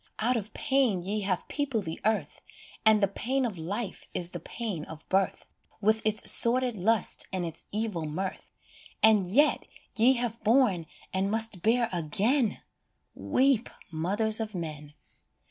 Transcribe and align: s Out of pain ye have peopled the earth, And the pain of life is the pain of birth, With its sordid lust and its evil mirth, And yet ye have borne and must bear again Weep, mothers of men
s 0.03 0.07
Out 0.25 0.35
of 0.35 0.51
pain 0.55 1.03
ye 1.03 1.19
have 1.19 1.47
peopled 1.47 1.85
the 1.85 2.01
earth, 2.05 2.41
And 2.83 3.03
the 3.03 3.07
pain 3.07 3.45
of 3.45 3.59
life 3.59 4.07
is 4.15 4.31
the 4.31 4.39
pain 4.39 4.83
of 4.85 5.07
birth, 5.09 5.45
With 5.79 6.03
its 6.03 6.31
sordid 6.31 6.75
lust 6.75 7.27
and 7.31 7.45
its 7.45 7.65
evil 7.71 8.05
mirth, 8.05 8.47
And 9.03 9.27
yet 9.27 9.61
ye 9.95 10.13
have 10.13 10.43
borne 10.43 10.87
and 11.13 11.29
must 11.29 11.61
bear 11.61 11.87
again 11.93 12.57
Weep, 13.13 13.69
mothers 13.91 14.39
of 14.39 14.55
men 14.55 14.95